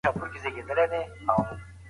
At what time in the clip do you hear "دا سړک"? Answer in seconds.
0.05-0.55